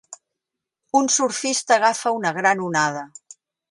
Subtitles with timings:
[1.01, 3.09] Un surfista agafa una gran onada.